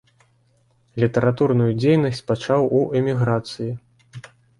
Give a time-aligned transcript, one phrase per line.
[1.01, 3.69] Літаратурную дзейнасць пачаў у эміграцыі.